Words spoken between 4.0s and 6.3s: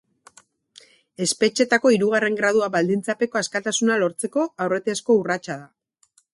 lortzeko aurretiazko urratsa da.